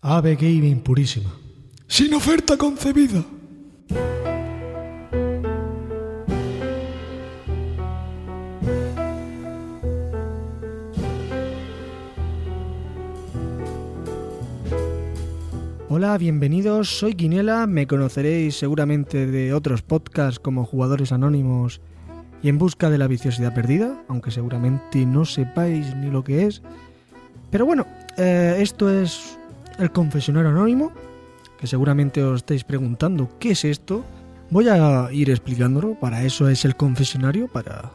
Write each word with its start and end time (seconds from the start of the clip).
Ave 0.00 0.36
Gaming 0.36 0.80
purísima. 0.80 1.30
Sin 1.88 2.14
oferta 2.14 2.56
concebida. 2.56 3.24
Hola, 15.88 16.16
bienvenidos, 16.16 16.96
soy 16.96 17.14
Quinela, 17.14 17.66
me 17.66 17.88
conoceréis 17.88 18.56
seguramente 18.56 19.26
de 19.26 19.52
otros 19.52 19.82
podcasts 19.82 20.38
como 20.38 20.64
Jugadores 20.64 21.10
Anónimos 21.10 21.80
y 22.40 22.50
En 22.50 22.58
Busca 22.58 22.88
de 22.88 22.98
la 22.98 23.08
Viciosidad 23.08 23.52
Perdida, 23.52 24.00
aunque 24.06 24.30
seguramente 24.30 25.04
no 25.06 25.24
sepáis 25.24 25.96
ni 25.96 26.08
lo 26.08 26.22
que 26.22 26.46
es. 26.46 26.62
Pero 27.50 27.66
bueno, 27.66 27.84
eh, 28.16 28.58
esto 28.60 28.88
es 28.88 29.38
el 29.78 29.92
confesionario 29.92 30.50
anónimo, 30.50 30.92
que 31.58 31.66
seguramente 31.66 32.22
os 32.22 32.36
estáis 32.36 32.64
preguntando 32.64 33.28
qué 33.38 33.52
es 33.52 33.64
esto. 33.64 34.04
Voy 34.50 34.68
a 34.68 35.08
ir 35.12 35.30
explicándolo, 35.30 35.94
para 35.98 36.24
eso 36.24 36.48
es 36.48 36.64
el 36.64 36.76
confesionario, 36.76 37.48
para 37.48 37.92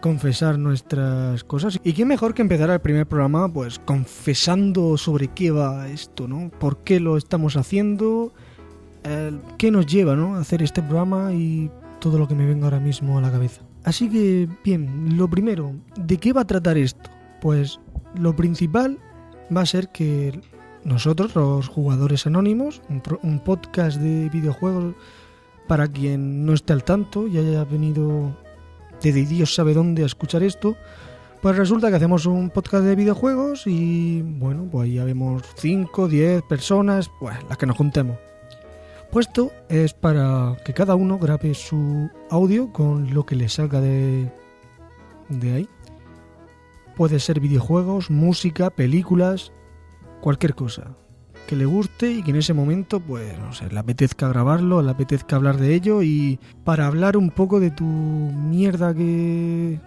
confesar 0.00 0.58
nuestras 0.58 1.42
cosas. 1.44 1.80
Y 1.82 1.92
qué 1.92 2.04
mejor 2.04 2.34
que 2.34 2.42
empezar 2.42 2.70
el 2.70 2.80
primer 2.80 3.06
programa 3.06 3.52
pues 3.52 3.78
confesando 3.78 4.96
sobre 4.96 5.28
qué 5.28 5.50
va 5.50 5.88
esto, 5.88 6.28
¿no? 6.28 6.50
¿Por 6.50 6.78
qué 6.84 7.00
lo 7.00 7.16
estamos 7.16 7.56
haciendo? 7.56 8.32
Eh, 9.04 9.32
¿Qué 9.58 9.70
nos 9.70 9.86
lleva, 9.86 10.14
¿no? 10.14 10.36
A 10.36 10.40
hacer 10.40 10.62
este 10.62 10.82
programa 10.82 11.32
y 11.32 11.70
todo 12.00 12.18
lo 12.18 12.28
que 12.28 12.34
me 12.34 12.46
venga 12.46 12.66
ahora 12.66 12.80
mismo 12.80 13.18
a 13.18 13.20
la 13.20 13.32
cabeza. 13.32 13.62
Así 13.84 14.08
que, 14.08 14.48
bien, 14.64 15.16
lo 15.16 15.28
primero, 15.28 15.72
¿de 15.96 16.16
qué 16.18 16.32
va 16.32 16.42
a 16.42 16.46
tratar 16.46 16.76
esto? 16.76 17.10
Pues 17.40 17.80
lo 18.14 18.34
principal 18.34 18.98
va 19.54 19.62
a 19.62 19.66
ser 19.66 19.88
que 19.88 20.40
nosotros, 20.86 21.34
los 21.34 21.66
jugadores 21.66 22.26
anónimos, 22.26 22.80
un, 23.22 23.40
podcast 23.40 23.98
de 23.98 24.28
videojuegos 24.28 24.94
para 25.66 25.88
quien 25.88 26.46
no 26.46 26.54
esté 26.54 26.72
al 26.72 26.84
tanto 26.84 27.26
y 27.26 27.38
haya 27.38 27.64
venido 27.64 28.36
desde 29.02 29.26
Dios 29.26 29.52
sabe 29.52 29.74
dónde 29.74 30.04
a 30.04 30.06
escuchar 30.06 30.44
esto, 30.44 30.76
pues 31.42 31.56
resulta 31.56 31.90
que 31.90 31.96
hacemos 31.96 32.24
un 32.24 32.50
podcast 32.50 32.84
de 32.84 32.94
videojuegos 32.94 33.66
y 33.66 34.22
bueno, 34.22 34.68
pues 34.70 34.84
ahí 34.84 34.98
habemos 34.98 35.42
5, 35.56 36.06
10 36.06 36.42
personas, 36.42 37.10
pues 37.18 37.36
las 37.48 37.58
que 37.58 37.66
nos 37.66 37.76
juntemos. 37.76 38.16
Puesto 39.10 39.50
es 39.68 39.92
para 39.92 40.56
que 40.64 40.72
cada 40.72 40.94
uno 40.94 41.18
grabe 41.18 41.54
su 41.54 42.08
audio 42.30 42.72
con 42.72 43.12
lo 43.12 43.26
que 43.26 43.34
le 43.34 43.48
salga 43.48 43.80
de, 43.80 44.30
de 45.30 45.52
ahí. 45.52 45.68
Puede 46.94 47.18
ser 47.18 47.40
videojuegos, 47.40 48.08
música, 48.08 48.70
películas, 48.70 49.52
cualquier 50.26 50.56
cosa 50.56 50.88
que 51.46 51.54
le 51.54 51.66
guste 51.66 52.10
y 52.10 52.24
que 52.24 52.32
en 52.32 52.38
ese 52.38 52.52
momento, 52.52 52.98
pues, 52.98 53.38
no 53.38 53.52
sé, 53.52 53.70
le 53.70 53.78
apetezca 53.78 54.26
grabarlo, 54.26 54.82
le 54.82 54.90
apetezca 54.90 55.36
hablar 55.36 55.56
de 55.56 55.72
ello 55.72 56.02
y 56.02 56.40
para 56.64 56.88
hablar 56.88 57.16
un 57.16 57.30
poco 57.30 57.60
de 57.60 57.70
tu 57.70 57.84
mierda 57.84 58.92
que 58.92 59.78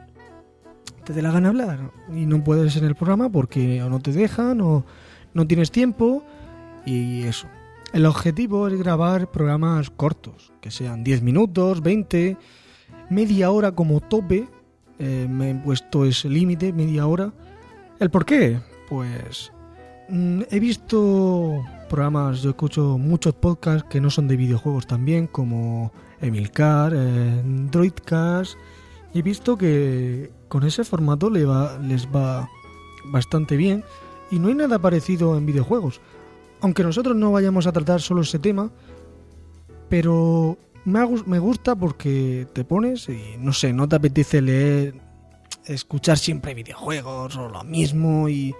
te 1.04 1.12
dé 1.12 1.22
la 1.22 1.32
gana 1.32 1.50
hablar 1.50 1.92
y 2.16 2.26
no 2.26 2.42
puedes 2.42 2.78
en 2.78 2.86
el 2.86 2.96
programa 2.96 3.30
porque 3.30 3.84
o 3.84 3.90
no 3.90 4.00
te 4.00 4.14
dejan 4.14 4.62
o 4.62 4.86
no 5.34 5.46
tienes 5.46 5.72
tiempo 5.72 6.24
y 6.86 7.24
eso. 7.24 7.48
El 7.92 8.06
objetivo 8.06 8.70
es 8.70 8.80
grabar 8.80 9.30
programas 9.32 9.90
cortos, 9.90 10.54
que 10.62 10.72
sean 10.72 11.04
10 11.04 11.22
minutos, 11.22 11.82
20, 11.82 12.38
media 13.10 13.52
hora 13.52 13.74
como 13.74 14.00
tope. 14.00 14.48
Eh, 15.00 15.28
me 15.30 15.50
he 15.50 15.56
puesto 15.56 16.06
ese 16.06 16.30
límite, 16.30 16.72
media 16.72 17.08
hora. 17.08 17.34
¿El 18.00 18.10
por 18.10 18.26
qué? 18.26 18.62
Pues 18.88 19.52
he 20.50 20.60
visto 20.60 21.64
programas, 21.90 22.42
yo 22.42 22.52
escucho 22.52 22.98
muchos 22.98 23.34
podcasts 23.34 23.88
que 23.90 24.00
no 24.00 24.10
son 24.10 24.28
de 24.28 24.38
videojuegos 24.38 24.88
también, 24.88 25.28
como 25.28 25.92
Emilcar, 26.22 26.94
eh, 26.96 27.42
Droidcast, 27.72 28.56
y 29.14 29.20
he 29.20 29.22
visto 29.22 29.58
que 29.58 30.32
con 30.48 30.64
ese 30.64 30.84
formato 30.84 31.30
le 31.30 31.46
va, 31.46 31.78
les 31.80 32.08
va 32.08 32.50
bastante 33.06 33.58
bien 33.58 33.84
y 34.32 34.40
no 34.40 34.50
hay 34.50 34.56
nada 34.56 34.80
parecido 34.80 35.38
en 35.38 35.46
videojuegos. 35.46 36.02
Aunque 36.62 36.84
nosotros 36.84 37.16
no 37.16 37.32
vayamos 37.32 37.68
a 37.68 37.72
tratar 37.72 38.02
solo 38.02 38.22
ese 38.22 38.40
tema, 38.40 38.72
pero 39.90 40.58
me, 40.86 41.00
me 41.26 41.40
gusta 41.40 41.76
porque 41.76 42.48
te 42.54 42.64
pones 42.64 43.10
y 43.10 43.38
no 43.40 43.54
sé, 43.54 43.74
no 43.74 43.88
te 43.88 43.96
apetece 43.96 44.42
leer, 44.42 44.96
escuchar 45.66 46.18
siempre 46.18 46.54
videojuegos 46.54 47.36
o 47.38 47.50
lo 47.50 47.64
mismo 47.64 48.30
y 48.30 48.54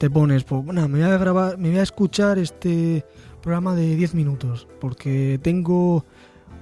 te 0.00 0.08
pones, 0.08 0.44
pues 0.44 0.64
bueno, 0.64 0.88
me 0.88 1.00
voy 1.00 1.10
a 1.10 1.18
grabar, 1.18 1.58
me 1.58 1.68
voy 1.68 1.78
a 1.78 1.82
escuchar 1.82 2.38
este 2.38 3.04
programa 3.42 3.74
de 3.74 3.96
10 3.96 4.14
minutos 4.14 4.66
porque 4.80 5.38
tengo 5.42 6.06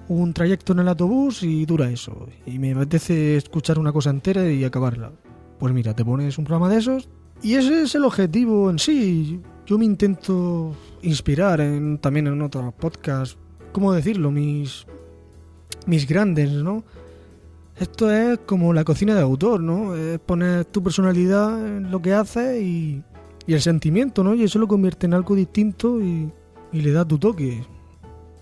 un 0.08 0.34
trayecto 0.34 0.72
en 0.72 0.80
el 0.80 0.88
autobús 0.88 1.44
y 1.44 1.64
dura 1.64 1.88
eso 1.88 2.26
y 2.46 2.58
me 2.58 2.72
apetece 2.72 3.36
escuchar 3.36 3.78
una 3.78 3.92
cosa 3.92 4.10
entera 4.10 4.50
y 4.50 4.64
acabarla. 4.64 5.12
Pues 5.60 5.72
mira, 5.72 5.94
te 5.94 6.04
pones 6.04 6.36
un 6.36 6.46
programa 6.46 6.68
de 6.68 6.78
esos 6.78 7.08
y 7.40 7.54
ese 7.54 7.82
es 7.82 7.94
el 7.94 8.06
objetivo 8.06 8.70
en 8.70 8.80
sí. 8.80 9.40
Yo 9.66 9.78
me 9.78 9.84
intento 9.84 10.74
inspirar 11.02 11.60
en, 11.60 11.98
también 11.98 12.26
en 12.26 12.42
otros 12.42 12.74
podcasts, 12.74 13.38
¿cómo 13.70 13.92
decirlo? 13.92 14.32
Mis, 14.32 14.84
mis 15.86 16.08
grandes, 16.08 16.50
¿no? 16.50 16.82
Esto 17.78 18.10
es 18.10 18.40
como 18.40 18.72
la 18.72 18.82
cocina 18.82 19.14
de 19.14 19.20
autor, 19.20 19.60
¿no? 19.60 19.94
Es 19.94 20.18
poner 20.18 20.64
tu 20.64 20.82
personalidad 20.82 21.64
en 21.64 21.92
lo 21.92 22.02
que 22.02 22.12
haces 22.12 22.60
y, 22.60 23.04
y 23.48 23.54
el 23.54 23.62
sentimiento, 23.62 24.22
¿no? 24.22 24.34
Y 24.34 24.44
eso 24.44 24.58
lo 24.58 24.68
convierte 24.68 25.06
en 25.06 25.14
algo 25.14 25.34
distinto 25.34 26.02
y, 26.02 26.30
le 26.70 26.92
da 26.92 27.08
tu 27.08 27.18
toque. 27.18 27.64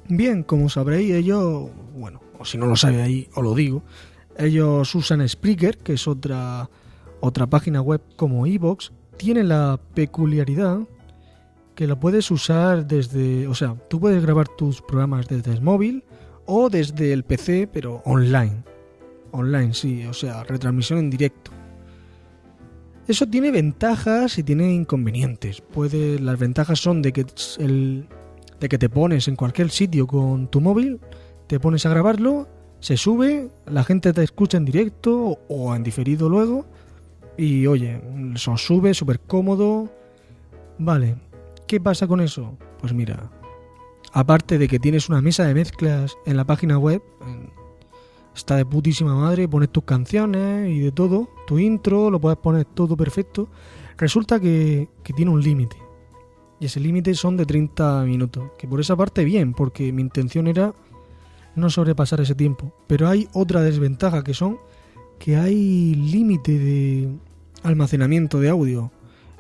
Bien, 0.09 0.43
como 0.43 0.69
sabréis, 0.69 1.15
ellos, 1.15 1.71
bueno, 1.97 2.21
o 2.41 2.45
si 2.45 2.59
no 2.59 2.67
lo 2.67 2.75
sabéis, 2.75 3.29
os 3.37 3.45
lo 3.45 3.55
digo, 3.55 3.85
ellos 4.37 4.93
usan 4.97 5.27
Spreaker, 5.27 5.79
que 5.79 5.93
es 5.93 6.09
otra, 6.09 6.69
otra 7.21 7.47
página 7.47 7.81
web 7.81 8.03
como 8.17 8.47
Evox, 8.47 8.93
tiene 9.17 9.45
la 9.45 9.79
peculiaridad 9.95 10.81
que 11.77 11.87
lo 11.87 12.01
puedes 12.01 12.29
usar 12.33 12.85
desde, 12.85 13.47
o 13.47 13.55
sea, 13.55 13.77
tú 13.89 14.01
puedes 14.01 14.21
grabar 14.21 14.49
tus 14.49 14.83
programas 14.83 15.29
desde 15.29 15.53
el 15.53 15.63
móvil 15.63 16.03
o 16.47 16.69
desde 16.69 17.13
el 17.13 17.23
PC, 17.23 17.69
pero 17.73 18.03
online. 18.07 18.65
Online, 19.31 19.73
sí, 19.73 20.05
o 20.05 20.13
sea, 20.13 20.43
retransmisión 20.43 20.99
en 20.99 21.11
directo. 21.11 21.53
Eso 23.09 23.27
tiene 23.27 23.51
ventajas 23.51 24.39
y 24.39 24.43
tiene 24.43 24.73
inconvenientes. 24.73 25.61
Puede, 25.61 26.19
las 26.19 26.39
ventajas 26.39 26.81
son 26.81 27.03
de 27.03 27.13
que 27.13 27.25
de 28.61 28.69
que 28.69 28.79
te 28.79 28.89
pones 28.89 29.29
en 29.29 29.37
cualquier 29.37 29.71
sitio 29.71 30.07
con 30.07 30.49
tu 30.49 30.61
móvil, 30.61 31.01
te 31.47 31.61
pones 31.61 31.87
a 31.87 31.91
grabarlo, 31.91 32.49
se 32.81 32.97
sube, 32.97 33.51
la 33.67 33.85
gente 33.85 34.13
te 34.13 34.23
escucha 34.23 34.57
en 34.57 34.65
directo 34.65 35.39
o 35.49 35.75
en 35.75 35.83
diferido 35.83 36.29
luego 36.29 36.67
y 37.37 37.67
oye, 37.67 38.01
eso 38.35 38.57
sube 38.57 38.95
súper 38.95 39.21
cómodo. 39.21 39.91
Vale, 40.79 41.17
¿qué 41.67 41.81
pasa 41.81 42.07
con 42.07 42.21
eso? 42.21 42.57
Pues 42.81 42.93
mira, 42.93 43.31
aparte 44.13 44.59
de 44.59 44.69
que 44.69 44.79
tienes 44.79 45.09
una 45.09 45.21
mesa 45.21 45.45
de 45.45 45.55
mezclas 45.55 46.17
en 46.27 46.37
la 46.37 46.45
página 46.45 46.79
web, 46.79 47.03
está 48.37 48.57
de 48.57 48.65
putísima 48.67 49.15
madre, 49.15 49.49
pones 49.49 49.71
tus 49.71 49.85
canciones 49.85 50.71
y 50.71 50.79
de 50.81 50.93
todo, 50.93 51.29
tu 51.47 51.59
intro, 51.59 52.11
lo 52.11 52.21
puedes 52.21 52.39
poner 52.39 52.65
todo 52.67 52.97
perfecto. 52.97 53.49
Resulta 53.99 54.39
que, 54.41 54.89
que 55.03 55.13
tiene 55.13 55.31
un 55.31 55.43
límite. 55.43 55.77
Y 56.61 56.67
ese 56.67 56.81
límite 56.81 57.15
son 57.15 57.37
de 57.37 57.45
30 57.47 58.03
minutos. 58.05 58.51
Que 58.59 58.67
por 58.69 58.81
esa 58.81 58.97
parte 58.97 59.25
bien, 59.25 59.53
porque 59.53 59.93
mi 59.93 60.03
intención 60.03 60.47
era 60.47 60.75
no 61.55 61.71
sobrepasar 61.71 62.21
ese 62.21 62.35
tiempo. 62.35 62.73
Pero 62.87 63.09
hay 63.09 63.29
otra 63.33 63.63
desventaja 63.63 64.23
que 64.23 64.35
son 64.35 64.59
que 65.19 65.37
hay 65.37 65.95
límite 65.95 66.59
de 66.59 67.09
almacenamiento 67.63 68.39
de 68.39 68.51
audio. 68.51 68.93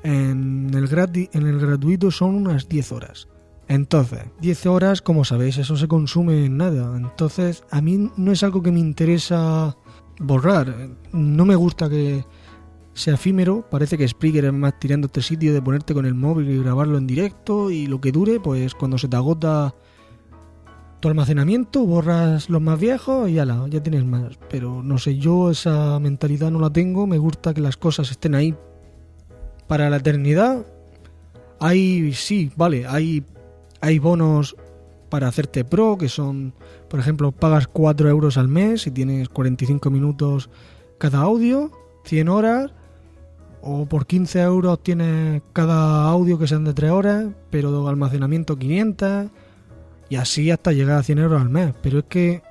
En 0.02 0.70
el, 0.74 0.88
grati- 0.88 1.28
en 1.32 1.46
el 1.46 1.58
gratuito 1.58 2.10
son 2.10 2.34
unas 2.34 2.68
10 2.68 2.92
horas. 2.92 3.28
Entonces, 3.68 4.20
10 4.40 4.66
horas, 4.66 5.02
como 5.02 5.24
sabéis, 5.24 5.58
eso 5.58 5.76
se 5.76 5.88
consume 5.88 6.46
en 6.46 6.56
nada. 6.56 6.96
Entonces, 6.96 7.64
a 7.70 7.80
mí 7.80 8.10
no 8.16 8.32
es 8.32 8.42
algo 8.42 8.62
que 8.62 8.70
me 8.70 8.80
interesa 8.80 9.76
borrar. 10.20 10.74
No 11.12 11.44
me 11.44 11.56
gusta 11.56 11.88
que 11.88 12.24
sea 12.94 13.14
efímero. 13.14 13.68
Parece 13.68 13.98
que 13.98 14.06
Spreaker 14.06 14.46
es 14.46 14.52
más 14.52 14.78
tirando 14.78 15.06
este 15.06 15.20
sitio 15.20 15.52
de 15.52 15.60
ponerte 15.60 15.94
con 15.94 16.06
el 16.06 16.14
móvil 16.14 16.50
y 16.50 16.62
grabarlo 16.62 16.96
en 16.96 17.06
directo 17.06 17.70
y 17.70 17.86
lo 17.86 18.00
que 18.00 18.12
dure, 18.12 18.40
pues 18.40 18.74
cuando 18.74 18.98
se 18.98 19.08
te 19.08 19.16
agota 19.16 19.74
tu 21.00 21.08
almacenamiento, 21.08 21.84
borras 21.84 22.48
los 22.48 22.62
más 22.62 22.80
viejos 22.80 23.28
y 23.28 23.38
ala, 23.38 23.66
ya 23.68 23.82
tienes 23.82 24.04
más. 24.04 24.38
Pero 24.48 24.82
no 24.82 24.98
sé, 24.98 25.18
yo 25.18 25.50
esa 25.50 25.98
mentalidad 25.98 26.50
no 26.50 26.60
la 26.60 26.70
tengo. 26.70 27.06
Me 27.06 27.18
gusta 27.18 27.52
que 27.52 27.60
las 27.60 27.76
cosas 27.76 28.10
estén 28.10 28.34
ahí 28.34 28.54
para 29.66 29.90
la 29.90 29.96
eternidad. 29.96 30.64
Hay, 31.58 32.12
sí, 32.12 32.50
vale, 32.56 32.86
hay, 32.86 33.24
hay 33.86 34.00
bonos 34.00 34.56
para 35.08 35.28
hacerte 35.28 35.64
pro, 35.64 35.96
que 35.96 36.08
son, 36.08 36.54
por 36.88 36.98
ejemplo, 36.98 37.30
pagas 37.30 37.68
4 37.68 38.08
euros 38.08 38.36
al 38.36 38.48
mes 38.48 38.86
y 38.88 38.90
tienes 38.90 39.28
45 39.28 39.90
minutos 39.90 40.50
cada 40.98 41.20
audio, 41.20 41.70
100 42.04 42.28
horas, 42.28 42.72
O 43.68 43.86
por 43.86 44.06
15 44.06 44.42
euros 44.42 44.82
tienes 44.82 45.42
cada 45.52 46.04
audio 46.04 46.38
que 46.38 46.46
sean 46.46 46.64
de 46.64 46.72
3 46.72 46.90
horas, 46.90 47.26
pero 47.50 47.88
almacenamiento 47.88 48.56
500 48.56 49.26
y 50.08 50.16
así 50.16 50.50
hasta 50.50 50.72
llegar 50.72 50.98
a 50.98 51.02
100 51.02 51.18
euros 51.18 51.40
al 51.40 51.48
mes. 51.48 51.74
Pero 51.82 52.00
es 52.00 52.04
que 52.04 52.42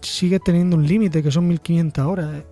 sigues 0.00 0.40
teniendo 0.44 0.76
un 0.76 0.86
límite 0.86 1.22
que 1.22 1.30
son 1.30 1.48
1500 1.48 2.06
horas. 2.06 2.34
¿eh? 2.34 2.46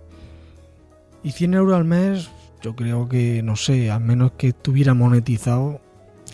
Y 1.23 1.31
100 1.31 1.53
euros 1.53 1.77
al 1.77 1.85
mes, 1.85 2.29
yo 2.61 2.75
creo 2.75 3.07
que, 3.07 3.41
no 3.43 3.55
sé, 3.55 3.91
al 3.91 4.01
menos 4.01 4.33
que 4.33 4.49
estuviera 4.49 4.93
monetizado, 4.93 5.79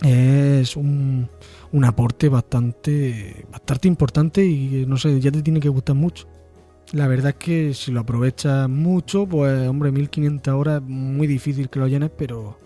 es 0.02 0.76
un, 0.76 1.28
un 1.72 1.84
aporte 1.84 2.28
bastante, 2.28 3.46
bastante 3.50 3.88
importante 3.88 4.44
y 4.44 4.84
no 4.86 4.96
sé, 4.96 5.20
ya 5.20 5.30
te 5.30 5.42
tiene 5.42 5.60
que 5.60 5.68
gustar 5.68 5.96
mucho. 5.96 6.26
La 6.92 7.06
verdad 7.06 7.30
es 7.30 7.34
que 7.36 7.74
si 7.74 7.92
lo 7.92 8.00
aprovechas 8.00 8.68
mucho, 8.68 9.26
pues 9.26 9.68
hombre, 9.68 9.92
1500 9.92 10.54
horas 10.54 10.82
muy 10.82 11.26
difícil 11.26 11.68
que 11.68 11.78
lo 11.78 11.86
llenes, 11.86 12.10
pero 12.16 12.58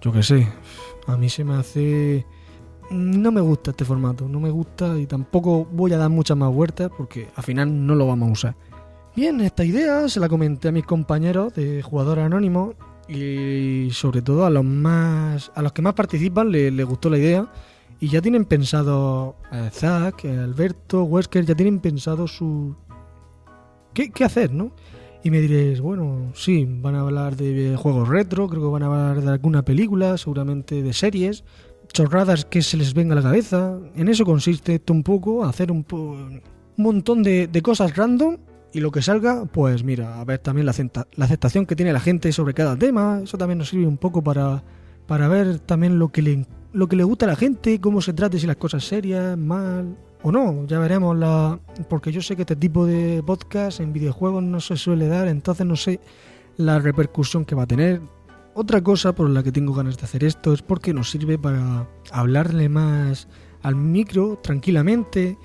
yo 0.00 0.12
qué 0.12 0.22
sé, 0.22 0.48
a 1.06 1.16
mí 1.16 1.28
se 1.28 1.44
me 1.44 1.54
hace... 1.54 2.26
No 2.88 3.32
me 3.32 3.40
gusta 3.40 3.72
este 3.72 3.84
formato, 3.84 4.28
no 4.28 4.38
me 4.38 4.48
gusta 4.48 4.96
y 4.96 5.06
tampoco 5.06 5.64
voy 5.64 5.92
a 5.92 5.98
dar 5.98 6.08
muchas 6.08 6.36
más 6.36 6.54
vueltas 6.54 6.88
porque 6.96 7.28
al 7.34 7.42
final 7.42 7.84
no 7.84 7.96
lo 7.96 8.06
vamos 8.06 8.28
a 8.28 8.32
usar. 8.32 8.56
Bien, 9.16 9.40
esta 9.40 9.64
idea 9.64 10.08
se 10.08 10.20
la 10.20 10.28
comenté 10.28 10.68
a 10.68 10.72
mis 10.72 10.84
compañeros 10.84 11.52
de 11.54 11.82
jugador 11.82 12.20
anónimo 12.20 12.74
y 13.08 13.88
sobre 13.90 14.22
todo 14.22 14.46
a 14.46 14.50
los 14.50 14.64
más 14.64 15.50
a 15.54 15.62
los 15.62 15.72
que 15.72 15.82
más 15.82 15.94
participan 15.94 16.50
les 16.50 16.72
le 16.72 16.84
gustó 16.84 17.08
la 17.08 17.18
idea 17.18 17.50
y 18.00 18.08
ya 18.08 18.20
tienen 18.20 18.44
pensado 18.44 19.36
eh, 19.52 19.70
Zack, 19.72 20.24
Alberto, 20.24 21.04
Wesker, 21.04 21.44
ya 21.44 21.54
tienen 21.54 21.80
pensado 21.80 22.26
su 22.26 22.76
¿Qué, 23.96 24.10
qué 24.10 24.24
hacer, 24.24 24.52
¿no? 24.52 24.72
Y 25.24 25.30
me 25.30 25.40
diréis, 25.40 25.80
bueno, 25.80 26.30
sí, 26.34 26.68
van 26.68 26.94
a 26.96 27.00
hablar 27.00 27.34
de 27.34 27.76
juegos 27.76 28.08
retro, 28.08 28.46
creo 28.46 28.60
que 28.60 28.68
van 28.68 28.82
a 28.82 28.86
hablar 28.86 29.22
de 29.22 29.30
alguna 29.30 29.64
película, 29.64 30.18
seguramente 30.18 30.82
de 30.82 30.92
series, 30.92 31.44
chorradas 31.94 32.44
que 32.44 32.60
se 32.60 32.76
les 32.76 32.92
venga 32.92 33.14
a 33.14 33.16
la 33.16 33.22
cabeza. 33.22 33.78
En 33.96 34.08
eso 34.08 34.26
consiste 34.26 34.82
un 34.90 35.02
poco, 35.02 35.44
hacer 35.44 35.72
un, 35.72 35.84
montón 36.76 37.22
de, 37.22 37.46
de, 37.46 37.62
cosas 37.62 37.96
random 37.96 38.36
y 38.72 38.80
lo 38.80 38.90
que 38.90 39.00
salga, 39.00 39.46
pues 39.46 39.82
mira, 39.82 40.20
a 40.20 40.24
ver 40.26 40.40
también 40.40 40.66
la, 40.66 40.74
la, 41.16 41.24
aceptación 41.24 41.64
que 41.64 41.74
tiene 41.74 41.94
la 41.94 42.00
gente 42.00 42.30
sobre 42.32 42.52
cada 42.52 42.76
tema. 42.76 43.20
Eso 43.24 43.38
también 43.38 43.56
nos 43.56 43.70
sirve 43.70 43.86
un 43.86 43.96
poco 43.96 44.22
para, 44.22 44.62
para 45.06 45.26
ver 45.26 45.58
también 45.60 45.98
lo 45.98 46.10
que, 46.10 46.20
le, 46.20 46.46
lo 46.76 46.88
que 46.88 46.96
le 46.96 47.04
gusta 47.04 47.24
a 47.24 47.30
la 47.30 47.36
gente, 47.36 47.80
cómo 47.80 48.02
se 48.02 48.12
trate, 48.12 48.38
si 48.38 48.46
las 48.46 48.56
cosas 48.56 48.84
serias, 48.84 49.36
mal, 49.38 49.96
o 50.22 50.30
no, 50.30 50.66
ya 50.66 50.78
veremos 50.78 51.16
la 51.16 51.58
porque 51.88 52.12
yo 52.12 52.20
sé 52.20 52.36
que 52.36 52.42
este 52.42 52.54
tipo 52.54 52.84
de 52.84 53.22
podcast 53.24 53.80
en 53.80 53.94
videojuegos 53.94 54.42
no 54.42 54.60
se 54.60 54.76
suele 54.76 55.08
dar, 55.08 55.26
entonces 55.26 55.64
no 55.64 55.74
sé 55.74 56.00
la 56.58 56.78
repercusión 56.78 57.46
que 57.46 57.54
va 57.54 57.62
a 57.62 57.66
tener. 57.66 58.02
Otra 58.52 58.82
cosa 58.82 59.14
por 59.14 59.30
la 59.30 59.42
que 59.42 59.52
tengo 59.52 59.72
ganas 59.72 59.96
de 59.96 60.04
hacer 60.04 60.22
esto 60.22 60.52
es 60.52 60.60
porque 60.60 60.92
nos 60.92 61.10
sirve 61.10 61.38
para 61.38 61.88
hablarle 62.12 62.68
más 62.68 63.26
al 63.62 63.74
micro 63.74 64.38
tranquilamente, 64.42 65.38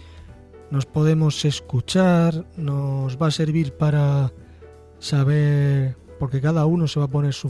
nos 0.69 0.85
podemos 0.85 1.45
escuchar, 1.45 2.45
nos 2.57 3.17
va 3.21 3.27
a 3.27 3.31
servir 3.31 3.71
para 3.71 4.33
saber 4.99 5.95
porque 6.21 6.39
cada 6.39 6.67
uno 6.67 6.87
se 6.87 6.99
va 6.99 7.07
a 7.07 7.09
poner 7.09 7.33
su 7.33 7.49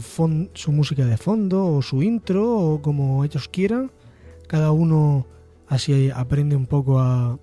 su 0.54 0.72
música 0.72 1.04
de 1.04 1.18
fondo 1.18 1.66
o 1.66 1.82
su 1.82 2.02
intro 2.02 2.58
o 2.58 2.80
como 2.80 3.22
ellos 3.22 3.46
quieran. 3.46 3.90
Cada 4.46 4.72
uno 4.72 5.26
así 5.68 6.08
aprende 6.08 6.56
un 6.56 6.64
poco 6.64 6.98
a, 6.98 7.38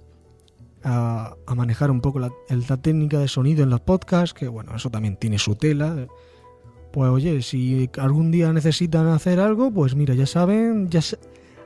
a, 0.84 1.36
a 1.46 1.54
manejar 1.54 1.92
un 1.92 2.02
poco 2.02 2.18
la, 2.18 2.32
la, 2.50 2.78
técnica 2.78 3.20
de 3.20 3.28
sonido 3.28 3.62
en 3.62 3.70
los 3.70 3.80
podcasts, 3.80 4.34
que 4.34 4.48
bueno, 4.48 4.76
eso 4.76 4.90
también 4.90 5.18
tiene 5.18 5.38
su 5.38 5.54
tela. 5.54 6.08
Pues 6.92 7.12
oye, 7.12 7.44
si 7.44 7.92
algún 8.00 8.32
día 8.32 8.52
necesitan 8.52 9.06
hacer 9.06 9.40
algo, 9.40 9.70
pues 9.70 9.94
mira, 9.94 10.16
ya 10.16 10.26
saben, 10.26 10.90
ya 10.90 11.02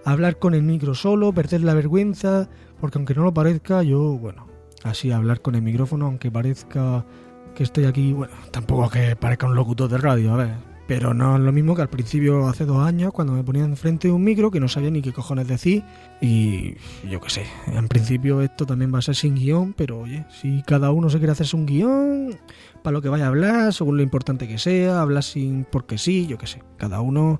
hablar 0.03 0.39
con 0.39 0.55
el 0.55 0.63
micro 0.63 0.93
solo, 0.93 1.31
perder 1.31 1.61
la 1.61 1.73
vergüenza, 1.73 2.49
porque 2.81 2.97
aunque 2.97 3.15
no 3.15 3.23
lo 3.23 3.33
parezca, 3.33 3.81
yo, 3.81 4.17
bueno, 4.17 4.45
así 4.83 5.09
hablar 5.11 5.41
con 5.41 5.55
el 5.55 5.61
micrófono, 5.61 6.07
aunque 6.07 6.29
parezca 6.29 7.05
que 7.53 7.63
estoy 7.63 7.85
aquí, 7.85 8.13
bueno, 8.13 8.33
tampoco 8.51 8.89
que 8.89 9.15
parezca 9.15 9.47
un 9.47 9.55
locutor 9.55 9.89
de 9.89 9.97
radio, 9.97 10.33
a 10.33 10.37
ver, 10.37 10.55
pero 10.87 11.13
no 11.13 11.37
es 11.37 11.41
lo 11.41 11.51
mismo 11.51 11.75
que 11.75 11.81
al 11.81 11.89
principio, 11.89 12.47
hace 12.47 12.65
dos 12.65 12.85
años, 12.85 13.13
cuando 13.13 13.33
me 13.33 13.43
ponían 13.43 13.71
enfrente 13.71 14.09
de 14.09 14.13
un 14.13 14.23
micro 14.23 14.51
que 14.51 14.59
no 14.59 14.67
sabía 14.67 14.89
ni 14.89 15.01
qué 15.01 15.13
cojones 15.13 15.47
decir. 15.47 15.83
Y 16.19 16.75
yo 17.09 17.21
qué 17.21 17.29
sé, 17.29 17.45
en 17.67 17.87
principio 17.87 18.41
esto 18.41 18.65
también 18.65 18.93
va 18.93 18.99
a 18.99 19.01
ser 19.01 19.15
sin 19.15 19.35
guion, 19.35 19.73
pero 19.73 20.01
oye, 20.01 20.25
si 20.29 20.61
cada 20.63 20.91
uno 20.91 21.09
se 21.09 21.19
quiere 21.19 21.31
hacerse 21.31 21.55
un 21.55 21.65
guion 21.65 22.37
para 22.81 22.93
lo 22.93 23.01
que 23.01 23.09
vaya 23.09 23.25
a 23.25 23.29
hablar, 23.29 23.73
según 23.73 23.97
lo 23.97 24.03
importante 24.03 24.47
que 24.47 24.57
sea, 24.57 25.01
hablar 25.01 25.23
sin 25.23 25.65
porque 25.65 25.97
sí, 25.97 26.27
yo 26.27 26.37
qué 26.37 26.47
sé. 26.47 26.61
Cada 26.77 26.99
uno 26.99 27.39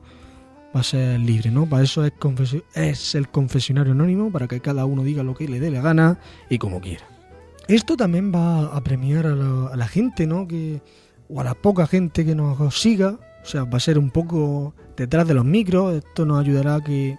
va 0.75 0.79
a 0.79 0.83
ser 0.83 1.19
libre, 1.19 1.51
¿no? 1.51 1.67
Para 1.67 1.83
eso 1.83 2.05
es, 2.05 2.13
es 2.75 3.15
el 3.15 3.29
confesionario 3.29 3.91
anónimo, 3.91 4.31
para 4.31 4.47
que 4.47 4.61
cada 4.61 4.85
uno 4.85 5.03
diga 5.03 5.21
lo 5.21 5.35
que 5.35 5.47
le 5.47 5.59
dé 5.59 5.69
la 5.69 5.81
gana 5.81 6.19
y 6.49 6.57
como 6.57 6.79
quiera. 6.79 7.12
Esto 7.67 7.95
también 7.95 8.33
va 8.33 8.75
a 8.75 8.83
premiar 8.83 9.25
a 9.25 9.35
la, 9.75 9.87
gente, 9.87 10.27
¿no? 10.27 10.47
Que, 10.47 10.81
o 11.29 11.39
a 11.39 11.43
la 11.43 11.53
poca 11.53 11.87
gente 11.87 12.25
que 12.25 12.35
nos 12.35 12.75
siga, 12.75 13.19
o 13.41 13.45
sea, 13.45 13.63
va 13.63 13.77
a 13.77 13.81
ser 13.81 13.97
un 13.97 14.09
poco 14.09 14.73
detrás 14.97 15.27
de 15.27 15.33
los 15.33 15.45
micros. 15.45 15.95
Esto 15.95 16.25
nos 16.25 16.41
ayudará 16.41 16.75
a 16.75 16.81
que, 16.81 17.17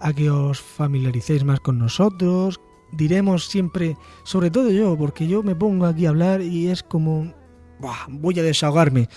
a 0.00 0.12
que 0.12 0.30
os 0.30 0.60
familiaricéis 0.60 1.42
más 1.42 1.58
con 1.58 1.78
nosotros. 1.78 2.60
Diremos 2.92 3.46
siempre, 3.46 3.96
sobre 4.22 4.50
todo 4.50 4.70
yo, 4.70 4.96
porque 4.96 5.26
yo 5.26 5.42
me 5.42 5.56
pongo 5.56 5.86
aquí 5.86 6.06
a 6.06 6.10
hablar 6.10 6.40
y 6.40 6.68
es 6.68 6.84
como, 6.84 7.34
voy 8.08 8.38
a 8.38 8.42
desahogarme. 8.44 9.08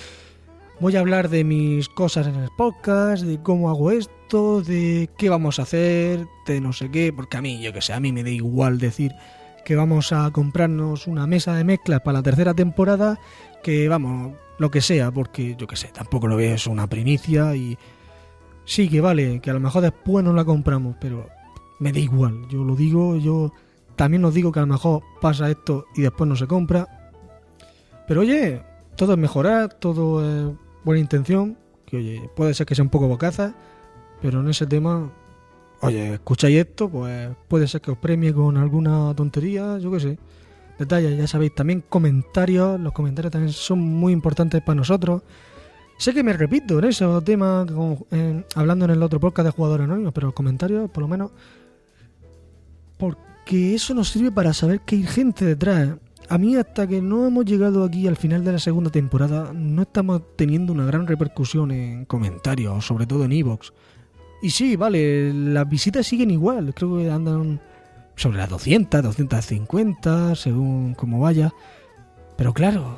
Voy 0.80 0.96
a 0.96 1.00
hablar 1.00 1.30
de 1.30 1.44
mis 1.44 1.90
cosas 1.90 2.26
en 2.26 2.36
el 2.36 2.50
podcast, 2.58 3.24
de 3.24 3.40
cómo 3.44 3.70
hago 3.70 3.92
esto, 3.92 4.62
de 4.62 5.12
qué 5.16 5.30
vamos 5.30 5.60
a 5.60 5.62
hacer, 5.62 6.26
de 6.48 6.60
no 6.60 6.74
sé 6.74 6.90
qué, 6.90 7.14
porque 7.14 7.38
a 7.38 7.42
mí, 7.42 7.62
yo 7.62 7.72
que 7.72 7.84
sé, 7.84 7.94
a 7.94 8.00
mí 8.00 8.12
me 8.12 8.24
da 8.24 8.32
igual 8.32 8.80
decir 8.80 9.14
que 9.64 9.76
vamos 9.76 10.12
a 10.12 10.32
comprarnos 10.32 11.08
una 11.08 11.28
mesa 11.28 11.56
de 11.56 11.64
mezclas 11.64 12.02
para 12.02 12.20
la 12.20 12.24
tercera 12.24 12.54
temporada, 12.54 13.20
que 13.64 13.88
vamos, 13.88 14.34
lo 14.58 14.72
que 14.72 14.82
sea, 14.82 15.12
porque 15.12 15.56
yo 15.58 15.68
que 15.68 15.76
sé, 15.76 15.88
tampoco 15.88 16.28
lo 16.28 16.36
veo, 16.36 16.56
es 16.56 16.68
una 16.68 16.88
primicia 16.88 17.56
y 17.56 17.78
sí 18.66 18.90
que 18.90 19.02
vale, 19.02 19.40
que 19.40 19.50
a 19.50 19.54
lo 19.54 19.60
mejor 19.60 19.82
después 19.82 20.24
no 20.24 20.34
la 20.34 20.46
compramos, 20.46 20.96
pero 21.00 21.28
me 21.80 21.92
da 21.92 22.00
igual, 22.00 22.48
yo 22.50 22.64
lo 22.64 22.76
digo, 22.76 23.16
yo 23.18 23.52
también 23.96 24.24
os 24.26 24.34
digo 24.34 24.52
que 24.52 24.60
a 24.60 24.64
lo 24.64 24.68
mejor 24.68 25.02
pasa 25.20 25.50
esto 25.50 25.86
y 25.96 26.02
después 26.02 26.28
no 26.28 26.36
se 26.36 26.48
compra, 26.48 26.88
pero 28.08 28.22
oye, 28.22 28.62
todo 28.96 29.14
es 29.14 29.20
mejorar, 29.20 29.74
todo 29.74 30.24
es 30.24 30.56
buena 30.84 31.00
intención, 31.00 31.58
que 31.86 31.98
oye, 31.98 32.30
puede 32.36 32.54
ser 32.54 32.66
que 32.66 32.76
sea 32.76 32.84
un 32.84 32.90
poco 32.90 33.08
bocaza, 33.08 33.56
pero 34.22 34.42
en 34.42 34.50
ese 34.50 34.68
tema, 34.68 35.12
oye, 35.82 36.14
escucháis 36.14 36.58
esto, 36.58 36.90
pues 36.90 37.30
puede 37.48 37.68
ser 37.68 37.82
que 37.82 37.92
os 37.92 37.98
premie 37.98 38.34
con 38.34 38.58
alguna 38.58 39.14
tontería, 39.16 39.78
yo 39.78 39.92
qué 39.92 40.00
sé 40.00 40.18
detalles, 40.82 41.16
ya 41.16 41.28
sabéis, 41.28 41.54
también 41.54 41.84
comentarios, 41.88 42.80
los 42.80 42.92
comentarios 42.92 43.32
también 43.32 43.54
son 43.54 43.80
muy 43.80 44.14
importantes 44.14 44.62
para 44.64 44.76
nosotros. 44.76 45.22
Sé 45.98 46.14
que 46.14 46.24
me 46.24 46.34
repito 46.34 46.80
en 46.80 46.86
esos 46.86 47.24
temas, 47.24 47.68
hablando 48.56 48.86
en 48.86 48.92
el 48.92 49.04
otro 49.04 49.20
podcast 49.20 49.46
de 49.46 49.52
jugadores 49.52 49.84
anónimos, 49.84 50.12
pero 50.14 50.28
los 50.28 50.34
comentarios, 50.34 50.90
por 50.90 51.02
lo 51.04 51.08
menos, 51.08 51.32
porque 52.98 53.76
eso 53.76 53.94
nos 53.94 54.10
sirve 54.10 54.32
para 54.32 54.54
saber 54.54 54.82
que 54.82 54.96
hay 54.96 55.04
gente 55.04 55.46
detrás. 55.46 55.90
A 56.30 56.40
mí 56.40 56.56
hasta 56.56 56.88
que 56.88 57.00
no 57.00 57.28
hemos 57.28 57.46
llegado 57.46 57.84
aquí 57.84 58.08
al 58.08 58.16
final 58.16 58.44
de 58.44 58.54
la 58.54 58.60
segunda 58.60 58.90
temporada, 58.90 59.52
no 59.54 59.84
estamos 59.84 60.24
teniendo 60.36 60.74
una 60.74 60.86
gran 60.86 61.06
repercusión 61.06 61.70
en 61.70 62.06
comentarios, 62.06 62.84
sobre 62.84 63.06
todo 63.06 63.26
en 63.26 63.34
Evox. 63.34 63.72
Y 64.42 64.50
sí, 64.50 64.76
vale, 64.76 65.34
las 65.34 65.70
visitas 65.70 66.08
siguen 66.08 66.32
igual, 66.32 66.74
creo 66.74 66.98
que 66.98 67.12
andan 67.12 67.62
sobre 68.16 68.38
las 68.38 68.50
200, 68.50 69.04
250, 69.04 70.36
según 70.36 70.96
como 70.96 71.20
vaya. 71.20 71.54
Pero 72.38 72.54
claro, 72.54 72.98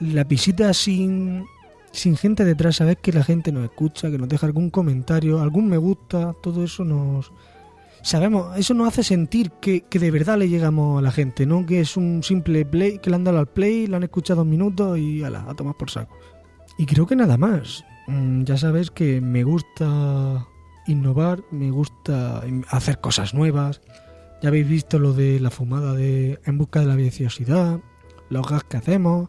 la 0.00 0.24
visita 0.24 0.72
sin, 0.74 1.44
sin 1.92 2.16
gente 2.16 2.44
detrás, 2.44 2.76
saber 2.76 2.98
que 2.98 3.12
la 3.12 3.24
gente 3.24 3.52
nos 3.52 3.64
escucha, 3.64 4.10
que 4.10 4.18
nos 4.18 4.28
deja 4.28 4.46
algún 4.46 4.70
comentario, 4.70 5.40
algún 5.40 5.68
me 5.68 5.76
gusta, 5.76 6.34
todo 6.42 6.64
eso 6.64 6.84
nos... 6.84 7.32
Sabemos, 8.02 8.56
eso 8.56 8.74
nos 8.74 8.86
hace 8.86 9.02
sentir 9.02 9.50
que, 9.60 9.82
que 9.82 9.98
de 9.98 10.12
verdad 10.12 10.38
le 10.38 10.48
llegamos 10.48 11.00
a 11.00 11.02
la 11.02 11.10
gente, 11.10 11.46
no 11.46 11.66
que 11.66 11.80
es 11.80 11.96
un 11.96 12.22
simple 12.22 12.64
play, 12.64 12.98
que 12.98 13.10
le 13.10 13.16
han 13.16 13.24
dado 13.24 13.38
al 13.38 13.48
play, 13.48 13.88
le 13.88 13.96
han 13.96 14.04
escuchado 14.04 14.38
dos 14.38 14.46
minutos 14.46 14.98
y 14.98 15.24
ala, 15.24 15.44
a 15.48 15.54
tomar 15.54 15.76
por 15.76 15.90
saco. 15.90 16.16
Y 16.78 16.86
creo 16.86 17.06
que 17.06 17.16
nada 17.16 17.36
más. 17.36 17.84
Mm, 18.08 18.44
ya 18.44 18.56
sabes 18.56 18.90
que 18.90 19.20
me 19.20 19.44
gusta 19.44 20.48
innovar, 20.86 21.44
me 21.50 21.70
gusta 21.70 22.42
hacer 22.70 23.00
cosas 23.00 23.34
nuevas, 23.34 23.82
ya 24.40 24.48
habéis 24.48 24.66
visto 24.66 24.98
lo 24.98 25.12
de 25.12 25.38
la 25.40 25.50
fumada 25.50 25.92
de 25.92 26.40
En 26.46 26.56
busca 26.56 26.80
de 26.80 26.86
la 26.86 26.96
viciosidad, 26.96 27.80
los 28.30 28.48
gas 28.48 28.64
que 28.64 28.78
hacemos, 28.78 29.28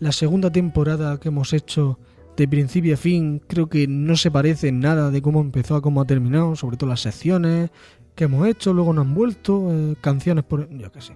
la 0.00 0.10
segunda 0.10 0.50
temporada 0.50 1.20
que 1.20 1.28
hemos 1.28 1.52
hecho 1.52 2.00
de 2.36 2.48
principio 2.48 2.94
a 2.94 2.96
fin 2.96 3.40
creo 3.46 3.68
que 3.68 3.86
no 3.86 4.16
se 4.16 4.32
parece 4.32 4.68
en 4.68 4.80
nada 4.80 5.10
de 5.10 5.22
cómo 5.22 5.40
empezó 5.40 5.76
a 5.76 5.80
cómo 5.80 6.00
ha 6.00 6.04
terminado, 6.04 6.56
sobre 6.56 6.76
todo 6.76 6.90
las 6.90 7.02
secciones 7.02 7.70
que 8.16 8.24
hemos 8.24 8.48
hecho, 8.48 8.72
luego 8.72 8.92
no 8.92 9.02
han 9.02 9.14
vuelto, 9.14 9.68
eh, 9.70 9.94
canciones 10.00 10.42
por... 10.42 10.68
yo 10.76 10.90
qué 10.90 11.00
sé, 11.00 11.14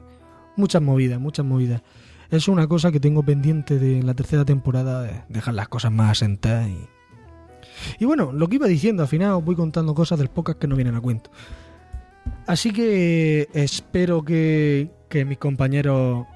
muchas 0.57 0.81
movidas, 0.81 1.19
muchas 1.19 1.45
movidas. 1.45 1.83
es 2.31 2.47
una 2.47 2.69
cosa 2.69 2.93
que 2.93 3.01
tengo 3.01 3.25
pendiente 3.25 3.81
de 3.81 4.01
la 4.05 4.15
tercera 4.15 4.45
temporada, 4.45 5.03
de 5.03 5.23
dejar 5.29 5.55
las 5.55 5.69
cosas 5.69 5.91
más 5.91 6.13
asentadas 6.13 6.69
y... 6.69 7.00
Y 7.99 8.05
bueno, 8.05 8.33
lo 8.33 8.49
que 8.49 8.57
iba 8.57 8.67
diciendo, 8.67 9.03
al 9.03 9.09
final 9.09 9.33
os 9.33 9.45
voy 9.45 9.57
contando 9.57 9.95
cosas 9.95 10.19
del 10.19 10.29
podcast 10.29 10.59
que 10.59 10.67
no 10.67 10.77
vienen 10.77 10.95
a 10.95 11.01
cuento. 11.01 11.31
Así 12.47 12.73
que 12.73 13.49
espero 13.53 14.25
que, 14.25 14.91
que 15.09 15.25
mis 15.25 15.39
compañeros 15.39 16.27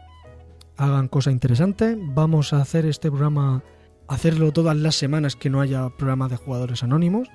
hagan 0.76 1.08
cosas 1.08 1.32
interesantes. 1.32 1.96
Vamos 1.98 2.52
a 2.52 2.60
hacer 2.60 2.86
este 2.86 3.10
programa, 3.10 3.62
hacerlo 4.08 4.52
todas 4.52 4.76
las 4.76 4.94
semanas 4.94 5.36
que 5.36 5.50
no 5.50 5.60
haya 5.60 5.88
programas 5.90 6.30
de 6.30 6.36
jugadores 6.36 6.82
anónimos. 6.82 7.28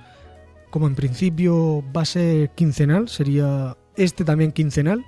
Como 0.69 0.87
en 0.87 0.95
principio 0.95 1.83
va 1.95 2.01
a 2.01 2.05
ser 2.05 2.51
quincenal, 2.51 3.09
sería 3.09 3.75
este 3.95 4.23
también 4.23 4.51
quincenal. 4.51 5.03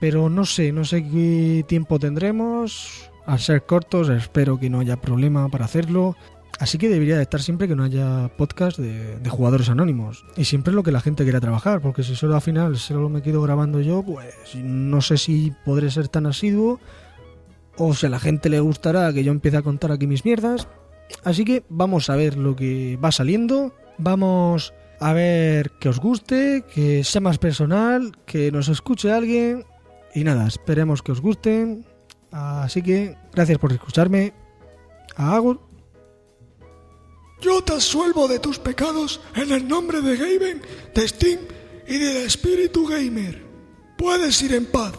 Pero 0.00 0.30
no 0.30 0.46
sé, 0.46 0.72
no 0.72 0.84
sé 0.84 1.06
qué 1.08 1.64
tiempo 1.68 1.98
tendremos. 1.98 3.10
Al 3.26 3.38
ser 3.38 3.64
cortos, 3.66 4.08
espero 4.08 4.58
que 4.58 4.70
no 4.70 4.80
haya 4.80 5.00
problema 5.00 5.48
para 5.50 5.66
hacerlo. 5.66 6.16
Así 6.60 6.76
que 6.76 6.90
debería 6.90 7.16
de 7.16 7.22
estar 7.22 7.40
siempre 7.40 7.66
que 7.66 7.74
no 7.74 7.84
haya 7.84 8.28
podcast 8.36 8.78
de, 8.78 9.18
jugadores 9.30 9.70
anónimos. 9.70 10.26
Y 10.36 10.44
siempre 10.44 10.74
lo 10.74 10.82
que 10.82 10.92
la 10.92 11.00
gente 11.00 11.22
quiera 11.24 11.40
trabajar, 11.40 11.80
porque 11.80 12.02
si 12.02 12.14
solo 12.14 12.34
al 12.34 12.42
final 12.42 12.76
solo 12.76 13.08
me 13.08 13.22
quedo 13.22 13.40
grabando 13.40 13.80
yo, 13.80 14.02
pues 14.02 14.54
no 14.56 15.00
sé 15.00 15.16
si 15.16 15.54
podré 15.64 15.90
ser 15.90 16.08
tan 16.08 16.26
asiduo 16.26 16.78
o 17.78 17.94
si 17.94 18.04
a 18.04 18.10
la 18.10 18.20
gente 18.20 18.50
le 18.50 18.60
gustará 18.60 19.10
que 19.14 19.24
yo 19.24 19.32
empiece 19.32 19.56
a 19.56 19.62
contar 19.62 19.90
aquí 19.90 20.06
mis 20.06 20.26
mierdas. 20.26 20.68
Así 21.24 21.46
que 21.46 21.64
vamos 21.70 22.10
a 22.10 22.16
ver 22.16 22.36
lo 22.36 22.54
que 22.54 22.98
va 23.02 23.10
saliendo. 23.10 23.72
Vamos 23.96 24.74
a 25.00 25.14
ver 25.14 25.70
que 25.80 25.88
os 25.88 25.98
guste, 25.98 26.66
que 26.74 27.04
sea 27.04 27.22
más 27.22 27.38
personal, 27.38 28.12
que 28.26 28.52
nos 28.52 28.68
escuche 28.68 29.10
alguien 29.10 29.64
y 30.14 30.24
nada, 30.24 30.46
esperemos 30.46 31.02
que 31.02 31.12
os 31.12 31.22
gusten. 31.22 31.86
Así 32.30 32.82
que 32.82 33.16
gracias 33.32 33.56
por 33.56 33.72
escucharme. 33.72 34.34
Agur. 35.16 35.69
Yo 37.40 37.62
te 37.62 37.74
asuelvo 37.74 38.28
de 38.28 38.38
tus 38.38 38.58
pecados 38.58 39.20
en 39.34 39.50
el 39.52 39.66
nombre 39.66 40.00
de 40.02 40.16
Gaben, 40.16 40.62
de 40.94 41.08
Steam 41.08 41.40
y 41.86 41.98
del 41.98 42.18
Espíritu 42.18 42.86
Gamer. 42.86 43.42
Puedes 43.96 44.42
ir 44.42 44.54
en 44.54 44.66
paz. 44.66 44.92